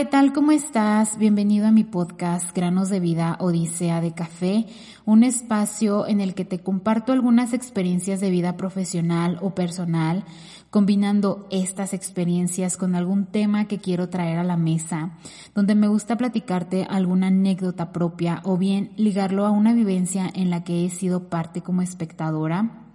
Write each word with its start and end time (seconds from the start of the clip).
¿qué 0.00 0.06
tal? 0.06 0.32
¿Cómo 0.32 0.50
estás? 0.50 1.18
Bienvenido 1.18 1.66
a 1.66 1.72
mi 1.72 1.84
podcast 1.84 2.56
Granos 2.56 2.88
de 2.88 3.00
Vida 3.00 3.36
Odisea 3.38 4.00
de 4.00 4.14
Café, 4.14 4.64
un 5.04 5.24
espacio 5.24 6.06
en 6.06 6.22
el 6.22 6.32
que 6.32 6.46
te 6.46 6.60
comparto 6.60 7.12
algunas 7.12 7.52
experiencias 7.52 8.18
de 8.18 8.30
vida 8.30 8.56
profesional 8.56 9.36
o 9.42 9.54
personal, 9.54 10.24
combinando 10.70 11.46
estas 11.50 11.92
experiencias 11.92 12.78
con 12.78 12.94
algún 12.94 13.26
tema 13.26 13.66
que 13.66 13.76
quiero 13.76 14.08
traer 14.08 14.38
a 14.38 14.42
la 14.42 14.56
mesa, 14.56 15.18
donde 15.54 15.74
me 15.74 15.86
gusta 15.86 16.16
platicarte 16.16 16.86
alguna 16.88 17.26
anécdota 17.26 17.92
propia 17.92 18.40
o 18.44 18.56
bien 18.56 18.92
ligarlo 18.96 19.44
a 19.44 19.50
una 19.50 19.74
vivencia 19.74 20.30
en 20.32 20.48
la 20.48 20.64
que 20.64 20.86
he 20.86 20.88
sido 20.88 21.28
parte 21.28 21.60
como 21.60 21.82
espectadora. 21.82 22.86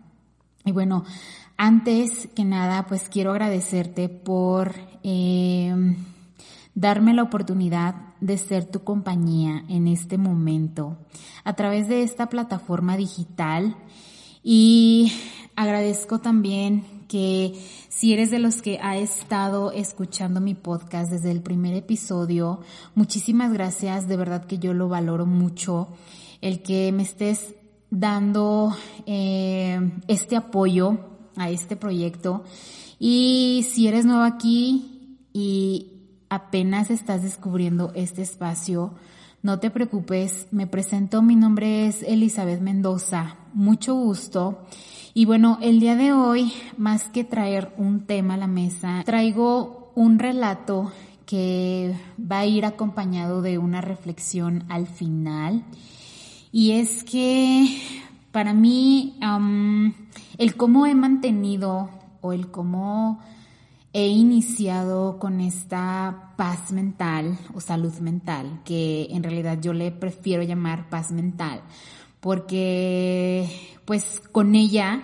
Y 0.65 0.71
bueno, 0.71 1.03
antes 1.55 2.29
que 2.35 2.45
nada, 2.45 2.87
pues 2.87 3.09
quiero 3.09 3.29
agradecerte 3.29 4.09
por... 4.09 4.73
Eh, 5.03 5.95
darme 6.75 7.13
la 7.13 7.23
oportunidad 7.23 7.95
de 8.19 8.37
ser 8.37 8.65
tu 8.65 8.83
compañía 8.83 9.63
en 9.69 9.87
este 9.87 10.17
momento 10.17 10.97
a 11.43 11.53
través 11.53 11.87
de 11.87 12.03
esta 12.03 12.27
plataforma 12.27 12.97
digital. 12.97 13.75
Y 14.43 15.11
agradezco 15.55 16.19
también 16.19 16.83
que 17.07 17.53
si 17.89 18.13
eres 18.13 18.29
de 18.29 18.39
los 18.39 18.61
que 18.61 18.79
ha 18.81 18.97
estado 18.97 19.71
escuchando 19.71 20.41
mi 20.41 20.53
podcast 20.53 21.11
desde 21.11 21.31
el 21.31 21.41
primer 21.41 21.73
episodio, 21.75 22.59
muchísimas 22.93 23.53
gracias, 23.53 24.07
de 24.07 24.17
verdad 24.17 24.45
que 24.45 24.57
yo 24.57 24.73
lo 24.73 24.89
valoro 24.89 25.25
mucho, 25.25 25.87
el 26.41 26.61
que 26.61 26.91
me 26.91 27.03
estés 27.03 27.55
dando 27.89 28.75
eh, 29.05 29.79
este 30.07 30.35
apoyo 30.35 30.97
a 31.37 31.49
este 31.49 31.75
proyecto. 31.75 32.43
Y 32.99 33.65
si 33.69 33.87
eres 33.87 34.05
nuevo 34.05 34.23
aquí 34.23 35.19
y 35.33 35.94
apenas 36.29 36.89
estás 36.91 37.23
descubriendo 37.23 37.91
este 37.95 38.21
espacio, 38.21 38.93
no 39.41 39.59
te 39.59 39.69
preocupes, 39.69 40.47
me 40.51 40.65
presento, 40.65 41.21
mi 41.21 41.35
nombre 41.35 41.87
es 41.87 42.01
Elizabeth 42.01 42.61
Mendoza, 42.61 43.35
mucho 43.53 43.93
gusto. 43.93 44.65
Y 45.13 45.25
bueno, 45.25 45.59
el 45.61 45.79
día 45.79 45.95
de 45.95 46.13
hoy, 46.13 46.51
más 46.77 47.09
que 47.09 47.23
traer 47.23 47.73
un 47.77 48.01
tema 48.01 48.33
a 48.33 48.37
la 48.37 48.47
mesa, 48.47 49.03
traigo 49.05 49.91
un 49.95 50.19
relato 50.19 50.91
que 51.25 51.95
va 52.19 52.39
a 52.39 52.45
ir 52.45 52.65
acompañado 52.65 53.41
de 53.41 53.57
una 53.57 53.81
reflexión 53.81 54.63
al 54.67 54.87
final. 54.87 55.63
Y 56.51 56.71
es 56.71 57.03
que 57.03 57.81
para 58.31 58.53
mí, 58.53 59.17
el 60.37 60.55
cómo 60.55 60.85
he 60.85 60.95
mantenido 60.95 61.89
o 62.21 62.33
el 62.33 62.51
cómo 62.51 63.19
he 63.95 64.07
iniciado 64.07 65.19
con 65.19 65.39
esta 65.39 66.33
paz 66.35 66.73
mental 66.73 67.39
o 67.53 67.61
salud 67.61 67.93
mental, 67.99 68.59
que 68.65 69.07
en 69.09 69.23
realidad 69.23 69.57
yo 69.61 69.71
le 69.71 69.89
prefiero 69.89 70.43
llamar 70.43 70.89
paz 70.89 71.13
mental, 71.13 71.61
porque 72.19 73.49
pues 73.85 74.21
con 74.33 74.53
ella 74.53 75.01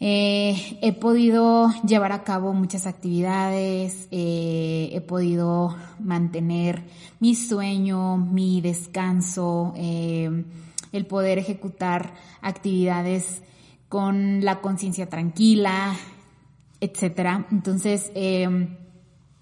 eh, 0.00 0.78
he 0.82 0.92
podido 0.92 1.70
llevar 1.82 2.12
a 2.12 2.24
cabo 2.24 2.52
muchas 2.52 2.86
actividades, 2.86 4.06
eh, 4.10 4.90
he 4.92 5.00
podido 5.00 5.74
mantener 5.98 6.84
mi 7.20 7.34
sueño, 7.34 8.18
mi 8.18 8.60
descanso, 8.60 9.72
eh, 9.78 10.44
el 10.92 11.06
poder 11.06 11.38
ejecutar 11.38 12.12
actividades 12.42 13.40
con 13.88 14.44
la 14.44 14.60
conciencia 14.60 15.08
tranquila, 15.08 15.96
etcétera. 16.80 17.46
Entonces, 17.50 18.10
eh, 18.14 18.68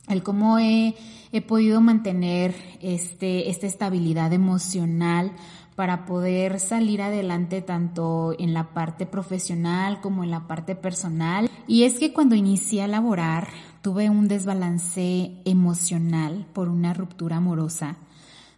el 0.08 0.22
cómo 0.22 0.58
he, 0.58 0.94
he, 1.32 1.42
podido 1.42 1.80
mantener 1.80 2.54
este, 2.80 3.50
esta 3.50 3.66
estabilidad 3.66 4.32
emocional 4.32 5.32
para 5.74 6.06
poder 6.06 6.58
salir 6.58 7.02
adelante 7.02 7.60
tanto 7.60 8.34
en 8.38 8.54
la 8.54 8.72
parte 8.72 9.04
profesional 9.04 10.00
como 10.00 10.24
en 10.24 10.30
la 10.30 10.46
parte 10.46 10.74
personal. 10.74 11.50
Y 11.66 11.82
es 11.82 11.98
que 11.98 12.12
cuando 12.12 12.34
inicié 12.34 12.82
a 12.82 12.88
laborar 12.88 13.48
tuve 13.82 14.08
un 14.08 14.26
desbalance 14.26 15.32
emocional 15.44 16.46
por 16.52 16.68
una 16.68 16.94
ruptura 16.94 17.36
amorosa, 17.36 17.96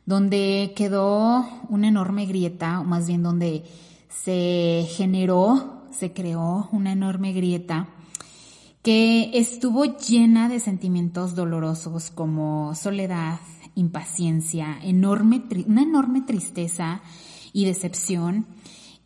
donde 0.07 0.73
quedó 0.77 1.45
una 1.69 1.89
enorme 1.89 2.25
grieta, 2.25 2.81
o 2.81 2.85
más 2.85 3.09
bien 3.09 3.23
donde 3.23 3.65
se 4.09 4.87
generó, 4.91 5.83
se 5.91 6.13
creó 6.13 6.69
una 6.73 6.93
enorme 6.93 7.33
grieta 7.33 7.89
que 8.89 9.33
estuvo 9.35 9.85
llena 9.85 10.49
de 10.49 10.61
sentimientos 10.61 11.35
dolorosos 11.35 12.11
como 12.11 12.75
soledad, 12.75 13.39
impaciencia, 13.75 14.79
enorme, 14.83 15.43
una 15.67 15.83
enorme 15.83 16.23
tristeza 16.23 17.03
y 17.53 17.67
decepción. 17.67 18.47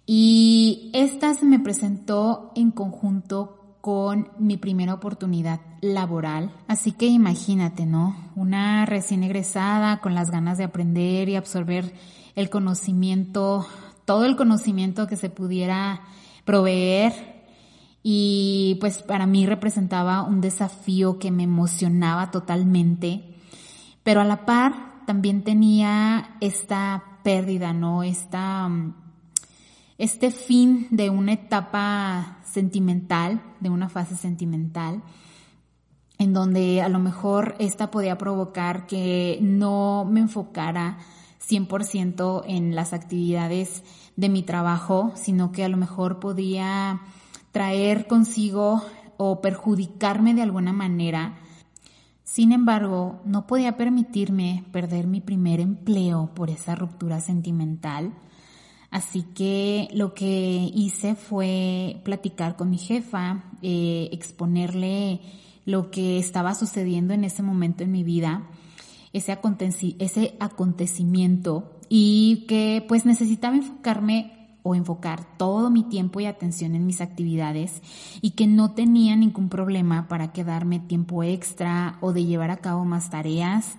Y 0.06 0.92
esta 0.94 1.34
se 1.34 1.46
me 1.46 1.58
presentó 1.58 2.52
en 2.54 2.70
conjunto 2.70 3.78
con 3.80 4.28
mi 4.38 4.56
primera 4.56 4.94
oportunidad 4.94 5.58
laboral. 5.80 6.54
Así 6.68 6.92
que 6.92 7.06
imagínate, 7.06 7.84
¿no? 7.84 8.14
Una 8.36 8.86
recién 8.86 9.24
egresada 9.24 10.00
con 10.00 10.14
las 10.14 10.30
ganas 10.30 10.58
de 10.58 10.64
aprender 10.64 11.28
y 11.28 11.34
absorber 11.34 11.92
el 12.36 12.50
conocimiento, 12.50 13.66
todo 14.04 14.26
el 14.26 14.36
conocimiento 14.36 15.08
que 15.08 15.16
se 15.16 15.28
pudiera 15.28 16.02
proveer 16.44 17.31
y 18.02 18.76
pues 18.80 19.02
para 19.02 19.26
mí 19.26 19.46
representaba 19.46 20.22
un 20.22 20.40
desafío 20.40 21.18
que 21.18 21.30
me 21.30 21.44
emocionaba 21.44 22.30
totalmente, 22.30 23.36
pero 24.02 24.20
a 24.20 24.24
la 24.24 24.44
par 24.44 25.04
también 25.06 25.42
tenía 25.42 26.36
esta 26.40 27.18
pérdida, 27.22 27.72
¿no? 27.72 28.02
Esta, 28.02 28.68
mm, 28.68 28.94
este 29.98 30.30
fin 30.30 30.88
de 30.90 31.10
una 31.10 31.32
etapa 31.32 32.38
sentimental, 32.44 33.42
de 33.60 33.70
una 33.70 33.88
fase 33.88 34.16
sentimental, 34.16 35.02
en 36.18 36.32
donde 36.32 36.82
a 36.82 36.88
lo 36.88 36.98
mejor 36.98 37.54
esta 37.58 37.90
podía 37.90 38.18
provocar 38.18 38.86
que 38.86 39.38
no 39.40 40.04
me 40.08 40.20
enfocara 40.20 40.98
100% 41.40 42.44
en 42.46 42.74
las 42.74 42.92
actividades 42.92 43.82
de 44.16 44.28
mi 44.28 44.42
trabajo, 44.42 45.12
sino 45.14 45.52
que 45.52 45.64
a 45.64 45.68
lo 45.68 45.76
mejor 45.76 46.20
podía 46.20 47.00
traer 47.52 48.06
consigo 48.06 48.82
o 49.16 49.40
perjudicarme 49.40 50.34
de 50.34 50.42
alguna 50.42 50.72
manera. 50.72 51.38
Sin 52.24 52.50
embargo, 52.52 53.20
no 53.24 53.46
podía 53.46 53.76
permitirme 53.76 54.64
perder 54.72 55.06
mi 55.06 55.20
primer 55.20 55.60
empleo 55.60 56.30
por 56.34 56.50
esa 56.50 56.74
ruptura 56.74 57.20
sentimental. 57.20 58.14
Así 58.90 59.22
que 59.22 59.88
lo 59.92 60.14
que 60.14 60.70
hice 60.74 61.14
fue 61.14 62.00
platicar 62.04 62.56
con 62.56 62.70
mi 62.70 62.78
jefa, 62.78 63.44
eh, 63.62 64.08
exponerle 64.12 65.20
lo 65.64 65.90
que 65.90 66.18
estaba 66.18 66.54
sucediendo 66.54 67.14
en 67.14 67.24
ese 67.24 67.42
momento 67.42 67.84
en 67.84 67.92
mi 67.92 68.02
vida, 68.02 68.48
ese, 69.12 69.38
ese 69.98 70.36
acontecimiento 70.40 71.70
y 71.88 72.44
que 72.48 72.84
pues 72.88 73.04
necesitaba 73.04 73.56
enfocarme 73.56 74.41
o 74.62 74.74
enfocar 74.74 75.36
todo 75.36 75.70
mi 75.70 75.82
tiempo 75.84 76.20
y 76.20 76.26
atención 76.26 76.74
en 76.74 76.86
mis 76.86 77.00
actividades 77.00 77.82
y 78.20 78.30
que 78.30 78.46
no 78.46 78.72
tenía 78.72 79.16
ningún 79.16 79.48
problema 79.48 80.08
para 80.08 80.32
quedarme 80.32 80.80
tiempo 80.80 81.22
extra 81.22 81.98
o 82.00 82.12
de 82.12 82.24
llevar 82.24 82.50
a 82.50 82.58
cabo 82.58 82.84
más 82.84 83.10
tareas. 83.10 83.76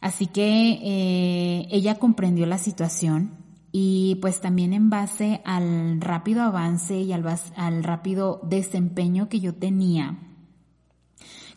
Así 0.00 0.26
que 0.26 0.78
eh, 0.82 1.68
ella 1.70 1.96
comprendió 1.96 2.46
la 2.46 2.58
situación 2.58 3.32
y 3.72 4.16
pues 4.22 4.40
también 4.40 4.72
en 4.72 4.90
base 4.90 5.42
al 5.44 6.00
rápido 6.00 6.42
avance 6.42 7.00
y 7.00 7.12
al, 7.12 7.24
al 7.56 7.84
rápido 7.84 8.40
desempeño 8.44 9.28
que 9.28 9.40
yo 9.40 9.54
tenía, 9.54 10.18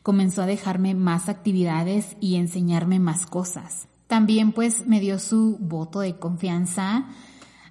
comenzó 0.01 0.41
a 0.41 0.47
dejarme 0.47 0.95
más 0.95 1.29
actividades 1.29 2.17
y 2.19 2.35
enseñarme 2.35 2.99
más 2.99 3.25
cosas. 3.25 3.87
También 4.07 4.53
pues 4.53 4.87
me 4.87 4.99
dio 4.99 5.19
su 5.19 5.57
voto 5.59 5.99
de 5.99 6.17
confianza 6.17 7.05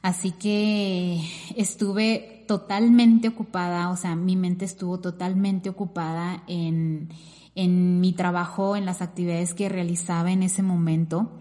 Así 0.02 0.30
que 0.32 1.20
estuve 1.56 2.44
totalmente 2.46 3.28
ocupada, 3.28 3.90
o 3.90 3.96
sea, 3.96 4.14
mi 4.14 4.36
mente 4.36 4.64
estuvo 4.64 5.00
totalmente 5.00 5.68
ocupada 5.68 6.42
en, 6.46 7.08
mi 7.54 8.12
trabajo, 8.12 8.76
en 8.76 8.86
las 8.86 9.02
actividades 9.02 9.54
que 9.54 9.68
realizaba 9.68 10.30
en 10.30 10.42
ese 10.42 10.62
momento. 10.62 11.32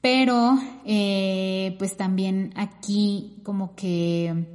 Pero, 0.00 0.58
eh, 0.84 1.74
pues 1.78 1.96
también 1.96 2.52
aquí 2.56 3.40
como 3.42 3.74
que 3.74 4.46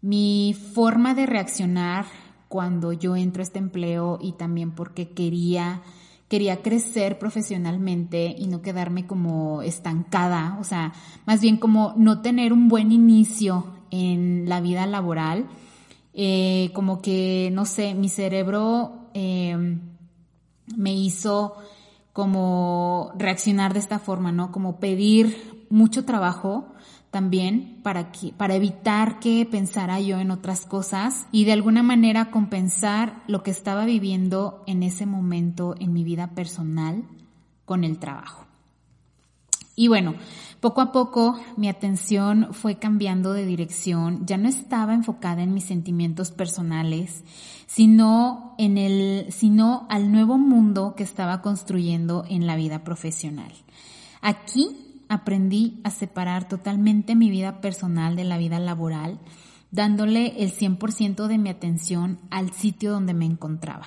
mi 0.00 0.54
forma 0.74 1.14
de 1.14 1.26
reaccionar 1.26 2.06
cuando 2.48 2.92
yo 2.92 3.16
entro 3.16 3.42
a 3.42 3.44
este 3.44 3.58
empleo 3.58 4.18
y 4.20 4.32
también 4.32 4.72
porque 4.72 5.10
quería 5.10 5.82
quería 6.28 6.62
crecer 6.62 7.18
profesionalmente 7.18 8.34
y 8.38 8.46
no 8.46 8.60
quedarme 8.60 9.06
como 9.06 9.62
estancada, 9.62 10.58
o 10.60 10.64
sea, 10.64 10.92
más 11.26 11.40
bien 11.40 11.56
como 11.56 11.94
no 11.96 12.20
tener 12.20 12.52
un 12.52 12.68
buen 12.68 12.92
inicio 12.92 13.66
en 13.90 14.48
la 14.48 14.60
vida 14.60 14.86
laboral, 14.86 15.46
eh, 16.12 16.70
como 16.74 17.00
que, 17.00 17.50
no 17.52 17.64
sé, 17.64 17.94
mi 17.94 18.08
cerebro 18.08 19.08
em, 19.14 19.80
me 20.76 20.92
hizo 20.94 21.54
como 22.12 23.12
reaccionar 23.16 23.72
de 23.72 23.78
esta 23.78 23.98
forma, 23.98 24.32
¿no? 24.32 24.52
Como 24.52 24.80
pedir 24.80 25.66
mucho 25.70 26.04
trabajo 26.04 26.66
también 27.10 27.80
para 27.82 28.12
que, 28.12 28.32
para 28.32 28.54
evitar 28.54 29.18
que 29.18 29.46
pensara 29.50 30.00
yo 30.00 30.18
en 30.18 30.30
otras 30.30 30.66
cosas 30.66 31.26
y 31.32 31.44
de 31.44 31.52
alguna 31.52 31.82
manera 31.82 32.30
compensar 32.30 33.22
lo 33.26 33.42
que 33.42 33.50
estaba 33.50 33.84
viviendo 33.84 34.62
en 34.66 34.82
ese 34.82 35.06
momento 35.06 35.74
en 35.78 35.92
mi 35.92 36.04
vida 36.04 36.28
personal 36.28 37.04
con 37.64 37.84
el 37.84 37.98
trabajo. 37.98 38.46
Y 39.74 39.86
bueno, 39.86 40.16
poco 40.58 40.80
a 40.80 40.90
poco 40.90 41.38
mi 41.56 41.68
atención 41.68 42.48
fue 42.50 42.80
cambiando 42.80 43.32
de 43.32 43.46
dirección, 43.46 44.26
ya 44.26 44.36
no 44.36 44.48
estaba 44.48 44.92
enfocada 44.92 45.42
en 45.42 45.54
mis 45.54 45.64
sentimientos 45.64 46.32
personales, 46.32 47.22
sino 47.68 48.56
en 48.58 48.76
el, 48.76 49.26
sino 49.30 49.86
al 49.88 50.10
nuevo 50.10 50.36
mundo 50.36 50.94
que 50.96 51.04
estaba 51.04 51.42
construyendo 51.42 52.24
en 52.28 52.48
la 52.48 52.56
vida 52.56 52.82
profesional. 52.82 53.52
Aquí 54.20 54.87
aprendí 55.08 55.80
a 55.84 55.90
separar 55.90 56.48
totalmente 56.48 57.14
mi 57.14 57.30
vida 57.30 57.60
personal 57.60 58.16
de 58.16 58.24
la 58.24 58.38
vida 58.38 58.58
laboral, 58.58 59.18
dándole 59.70 60.42
el 60.42 60.52
100% 60.52 61.26
de 61.26 61.38
mi 61.38 61.50
atención 61.50 62.18
al 62.30 62.52
sitio 62.52 62.92
donde 62.92 63.14
me 63.14 63.26
encontraba. 63.26 63.86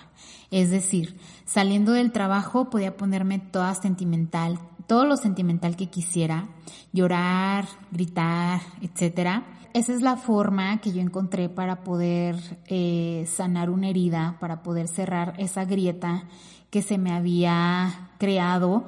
Es 0.52 0.70
decir, 0.70 1.18
saliendo 1.46 1.94
del 1.94 2.12
trabajo 2.12 2.70
podía 2.70 2.98
ponerme 2.98 3.40
toda 3.40 3.74
sentimental, 3.74 4.60
todo 4.88 5.06
lo 5.06 5.16
sentimental 5.16 5.76
que 5.76 5.88
quisiera, 5.90 6.50
llorar, 6.92 7.66
gritar, 7.92 8.62
etcétera. 8.82 9.46
Esa 9.74 9.94
es 9.94 10.02
la 10.02 10.18
forma 10.18 10.82
que 10.82 10.92
yo 10.92 11.02
encontré 11.02 11.48
para 11.48 11.84
poder 11.84 12.36
eh, 12.68 13.26
sanar 13.34 13.70
una 13.70 13.88
herida, 13.88 14.38
para 14.42 14.64
poder 14.64 14.90
cerrar 14.90 15.34
esa 15.38 15.64
grieta 15.64 16.26
que 16.70 16.82
se 16.82 16.98
me 16.98 17.14
había 17.14 18.10
creado. 18.18 18.86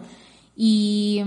Y 0.58 1.22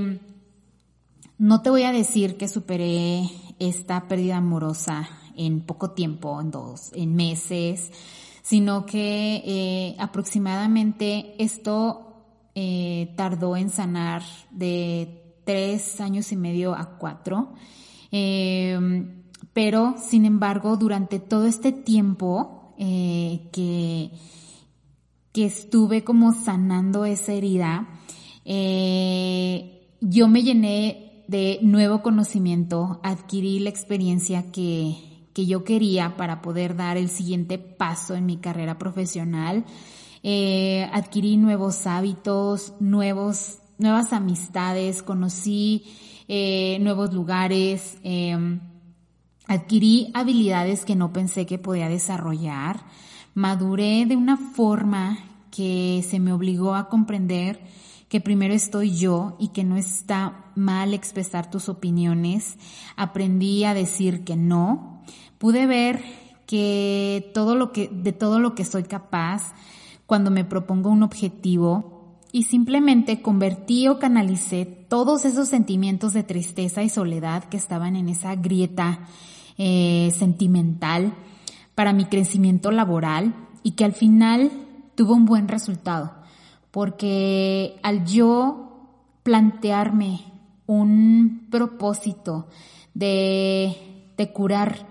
no 1.38 1.62
te 1.62 1.70
voy 1.70 1.82
a 1.82 1.92
decir 1.92 2.36
que 2.36 2.48
superé 2.48 3.28
esta 3.58 4.08
pérdida 4.08 4.38
amorosa 4.38 5.08
en 5.36 5.60
poco 5.60 5.90
tiempo, 5.90 6.40
en 6.40 6.50
dos, 6.50 6.90
en 6.94 7.14
meses, 7.14 7.90
sino 8.42 8.86
que 8.86 9.42
eh, 9.44 9.96
aproximadamente 9.98 11.34
esto 11.38 12.06
eh, 12.54 13.12
tardó 13.16 13.54
en 13.54 13.68
sanar 13.68 14.22
de 14.50 15.40
tres 15.44 16.00
años 16.00 16.32
y 16.32 16.36
medio 16.36 16.74
a 16.74 16.96
cuatro. 16.96 17.52
Eh, 18.10 18.78
pero, 19.52 19.96
sin 19.98 20.24
embargo, 20.24 20.78
durante 20.78 21.18
todo 21.18 21.46
este 21.46 21.72
tiempo 21.72 22.74
eh, 22.78 23.50
que, 23.52 24.10
que 25.32 25.44
estuve 25.44 26.02
como 26.02 26.32
sanando 26.32 27.04
esa 27.04 27.34
herida, 27.34 27.88
yo 30.00 30.28
me 30.28 30.42
llené 30.42 31.05
de 31.28 31.58
nuevo 31.62 32.02
conocimiento, 32.02 33.00
adquirí 33.02 33.58
la 33.58 33.70
experiencia 33.70 34.50
que, 34.52 34.96
que 35.32 35.46
yo 35.46 35.64
quería 35.64 36.16
para 36.16 36.40
poder 36.40 36.76
dar 36.76 36.96
el 36.96 37.08
siguiente 37.08 37.58
paso 37.58 38.14
en 38.14 38.26
mi 38.26 38.38
carrera 38.38 38.78
profesional. 38.78 39.64
Eh, 40.22 40.88
adquirí 40.92 41.36
nuevos 41.36 41.86
hábitos, 41.86 42.74
nuevos, 42.80 43.58
nuevas 43.78 44.12
amistades, 44.12 45.02
conocí 45.02 45.84
eh, 46.28 46.78
nuevos 46.80 47.12
lugares, 47.12 47.98
em, 48.02 48.58
adquirí 49.46 50.10
habilidades 50.14 50.84
que 50.84 50.96
no 50.96 51.12
pensé 51.12 51.46
que 51.46 51.58
podía 51.58 51.88
desarrollar, 51.88 52.80
maduré 53.34 54.06
de 54.06 54.16
una 54.16 54.36
forma 54.36 55.18
que 55.50 56.04
se 56.08 56.18
me 56.18 56.32
obligó 56.32 56.74
a 56.74 56.88
comprender 56.88 57.60
que 58.08 58.20
primero 58.20 58.54
estoy 58.54 58.96
yo 58.96 59.36
y 59.38 59.48
que 59.48 59.64
no 59.64 59.76
está 59.76 60.52
mal 60.54 60.94
expresar 60.94 61.50
tus 61.50 61.68
opiniones. 61.68 62.56
Aprendí 62.96 63.64
a 63.64 63.74
decir 63.74 64.24
que 64.24 64.36
no. 64.36 65.02
Pude 65.38 65.66
ver 65.66 66.02
que 66.46 67.30
todo 67.34 67.56
lo 67.56 67.72
que, 67.72 67.88
de 67.88 68.12
todo 68.12 68.38
lo 68.38 68.54
que 68.54 68.64
soy 68.64 68.84
capaz, 68.84 69.54
cuando 70.06 70.30
me 70.30 70.44
propongo 70.44 70.90
un 70.90 71.02
objetivo 71.02 72.20
y 72.32 72.44
simplemente 72.44 73.22
convertí 73.22 73.88
o 73.88 73.98
canalicé 73.98 74.66
todos 74.66 75.24
esos 75.24 75.48
sentimientos 75.48 76.12
de 76.12 76.22
tristeza 76.22 76.82
y 76.82 76.88
soledad 76.88 77.44
que 77.44 77.56
estaban 77.56 77.96
en 77.96 78.08
esa 78.08 78.36
grieta 78.36 79.00
eh, 79.58 80.12
sentimental 80.16 81.14
para 81.74 81.92
mi 81.92 82.04
crecimiento 82.04 82.70
laboral 82.70 83.34
y 83.64 83.72
que 83.72 83.84
al 83.84 83.92
final 83.92 84.52
tuvo 84.94 85.14
un 85.14 85.24
buen 85.24 85.48
resultado 85.48 86.12
porque 86.76 87.80
al 87.82 88.04
yo 88.04 88.90
plantearme 89.22 90.20
un 90.66 91.46
propósito 91.50 92.48
de, 92.92 94.12
de 94.14 94.32
curar 94.34 94.86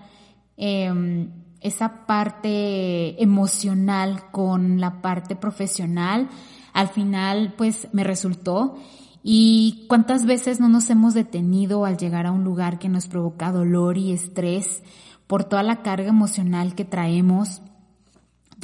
eh, 0.57 1.29
esa 1.61 2.07
parte 2.07 3.21
emocional 3.21 4.31
con 4.31 4.81
la 4.81 5.03
parte 5.03 5.35
profesional, 5.35 6.27
al 6.73 6.87
final 6.87 7.53
pues 7.55 7.87
me 7.91 8.03
resultó. 8.03 8.77
Y 9.21 9.85
cuántas 9.87 10.25
veces 10.25 10.59
no 10.59 10.69
nos 10.69 10.89
hemos 10.89 11.13
detenido 11.13 11.85
al 11.85 11.97
llegar 11.97 12.25
a 12.25 12.31
un 12.31 12.43
lugar 12.43 12.79
que 12.79 12.89
nos 12.89 13.05
provoca 13.05 13.51
dolor 13.51 13.99
y 13.99 14.11
estrés 14.11 14.81
por 15.27 15.43
toda 15.43 15.61
la 15.61 15.83
carga 15.83 16.09
emocional 16.09 16.73
que 16.73 16.83
traemos, 16.83 17.61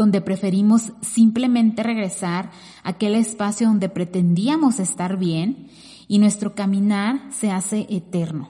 donde 0.01 0.19
preferimos 0.19 0.93
simplemente 1.01 1.83
regresar 1.83 2.49
a 2.83 2.89
aquel 2.89 3.13
espacio 3.13 3.67
donde 3.67 3.87
pretendíamos 3.87 4.79
estar 4.79 5.15
bien 5.15 5.67
y 6.07 6.17
nuestro 6.17 6.55
caminar 6.55 7.21
se 7.29 7.51
hace 7.51 7.85
eterno. 7.87 8.49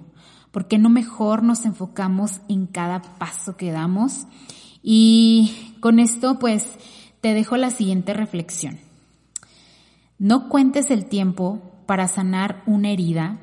¿Por 0.53 0.69
qué 0.69 0.77
no 0.77 0.87
mejor 0.87 1.43
nos 1.43 1.65
enfocamos 1.65 2.39
en 2.47 2.67
cada 2.67 3.01
paso 3.01 3.57
que 3.57 3.69
damos? 3.69 4.27
Y 4.81 5.75
con 5.81 5.99
esto 5.99 6.39
pues 6.39 6.65
te 7.19 7.33
dejo 7.33 7.57
la 7.57 7.69
siguiente 7.69 8.13
reflexión. 8.13 8.79
No 10.19 10.47
cuentes 10.47 10.89
el 10.89 11.05
tiempo 11.05 11.59
para 11.85 12.07
sanar 12.07 12.63
una 12.65 12.91
herida. 12.91 13.39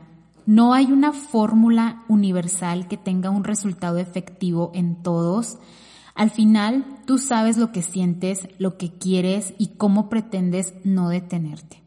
No 0.47 0.73
hay 0.73 0.93
una 0.93 1.13
fórmula 1.13 2.05
universal 2.09 2.89
que 2.89 2.97
tenga 2.97 3.29
un 3.29 3.45
resultado 3.45 3.99
efectivo 3.99 4.71
en 4.73 5.03
todos. 5.03 5.59
Al 6.19 6.31
final, 6.31 6.85
tú 7.07 7.17
sabes 7.19 7.59
lo 7.59 7.71
que 7.71 7.81
sientes, 7.81 8.49
lo 8.59 8.77
que 8.77 8.91
quieres 8.91 9.55
y 9.57 9.69
cómo 9.77 10.09
pretendes 10.09 10.75
no 10.83 11.11
detenerte. 11.11 11.81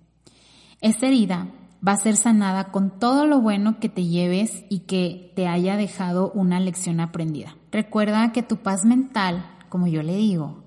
Esa 0.79 1.07
herida 1.07 1.49
va 1.85 1.91
a 1.91 1.97
ser 1.97 2.15
sanada 2.15 2.71
con 2.71 2.97
todo 2.97 3.25
lo 3.25 3.41
bueno 3.41 3.77
que 3.81 3.89
te 3.89 4.05
lleves 4.05 4.63
y 4.69 4.79
que 4.79 5.33
te 5.35 5.47
haya 5.47 5.75
dejado 5.75 6.31
una 6.31 6.61
lección 6.61 7.01
aprendida. 7.01 7.57
Recuerda 7.73 8.31
que 8.31 8.41
tu 8.41 8.55
paz 8.55 8.85
mental, 8.85 9.45
como 9.67 9.87
yo 9.87 10.01
le 10.01 10.15
digo, 10.15 10.63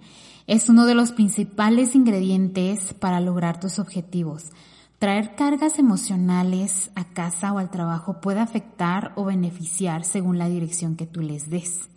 es 0.47 0.68
uno 0.68 0.85
de 0.85 0.94
los 0.94 1.12
principales 1.12 1.94
ingredientes 1.94 2.92
para 2.92 3.18
lograr 3.21 3.61
tus 3.61 3.78
objetivos. 3.78 4.50
Traer 4.99 5.37
cargas 5.37 5.78
emocionales 5.78 6.90
a 6.97 7.04
casa 7.04 7.54
o 7.54 7.56
al 7.56 7.71
trabajo 7.71 8.21
puede 8.21 8.40
afectar 8.40 9.12
o 9.16 9.25
beneficiar 9.25 10.04
según 10.04 10.37
la 10.37 10.50
dirección 10.50 10.97
que 10.97 11.06
tú 11.06 11.23
les 11.23 11.49
des. 11.49 11.88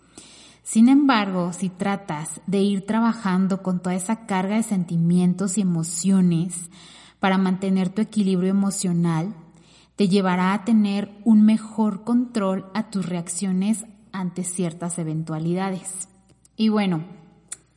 Sin 0.70 0.90
embargo, 0.90 1.54
si 1.54 1.70
tratas 1.70 2.42
de 2.46 2.60
ir 2.60 2.84
trabajando 2.84 3.62
con 3.62 3.80
toda 3.80 3.94
esa 3.94 4.26
carga 4.26 4.56
de 4.56 4.62
sentimientos 4.62 5.56
y 5.56 5.62
emociones, 5.62 6.68
para 7.20 7.38
mantener 7.38 7.88
tu 7.88 8.02
equilibrio 8.02 8.50
emocional, 8.50 9.34
te 9.96 10.08
llevará 10.08 10.52
a 10.52 10.66
tener 10.66 11.10
un 11.24 11.46
mejor 11.46 12.04
control 12.04 12.66
a 12.74 12.90
tus 12.90 13.06
reacciones 13.06 13.86
ante 14.12 14.44
ciertas 14.44 14.98
eventualidades. 14.98 16.06
Y 16.54 16.68
bueno, 16.68 17.02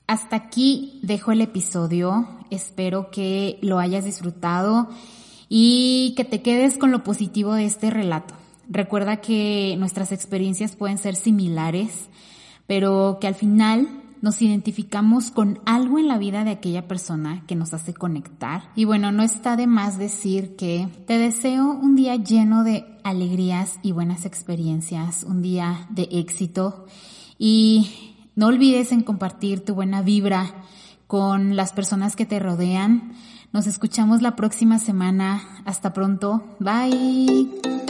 hasta 0.06 0.36
aquí 0.36 1.00
dejo 1.02 1.32
el 1.32 1.40
episodio. 1.40 2.28
Espero 2.50 3.10
que 3.10 3.58
lo 3.62 3.80
hayas 3.80 4.04
disfrutado 4.04 4.90
y 5.48 6.14
que 6.18 6.26
te 6.26 6.42
quedes 6.42 6.78
con 6.78 6.92
lo 6.92 7.06
positivo 7.06 7.54
de 7.54 7.68
este 7.68 7.90
relato. 7.90 8.34
Recuerda 8.68 9.22
que 9.22 9.78
nuestras 9.80 10.12
experiencias 10.12 10.76
pueden 10.76 10.98
ser 10.98 11.16
similares, 11.16 12.10
pero 12.72 13.18
que 13.20 13.28
al 13.28 13.36
final 13.36 13.90
nos 14.22 14.42
identificamos 14.42 15.30
con 15.30 15.60
algo 15.66 16.00
en 16.00 16.08
la 16.08 16.18
vida 16.18 16.46
de 16.46 16.52
aquella 16.52 16.88
persona 16.88 17.44
que 17.46 17.58
nos 17.58 17.74
hace 17.74 17.94
conectar. 17.94 18.64
Y 18.78 18.86
bueno, 18.86 19.12
no 19.12 19.24
está 19.24 19.58
de 19.58 19.68
más 19.68 19.98
decir 19.98 20.56
que 20.56 20.88
te 21.06 21.18
deseo 21.18 21.66
un 21.70 21.98
día 21.98 22.16
lleno 22.16 22.64
de 22.64 22.86
alegrías 23.04 23.78
y 23.84 23.92
buenas 23.92 24.26
experiencias, 24.26 25.26
un 25.26 25.42
día 25.42 25.86
de 25.90 26.08
éxito 26.12 26.86
y 27.38 27.92
no 28.38 28.48
olvides 28.48 28.94
en 28.94 29.02
compartir 29.02 29.66
tu 29.66 29.76
buena 29.76 30.02
vibra 30.02 30.64
con 31.08 31.58
las 31.58 31.74
personas 31.74 32.16
que 32.16 32.26
te 32.26 32.40
rodean. 32.40 33.12
Nos 33.52 33.68
escuchamos 33.68 34.22
la 34.22 34.38
próxima 34.38 34.80
semana. 34.80 35.42
Hasta 35.66 35.92
pronto. 35.92 36.56
Bye. 36.60 37.81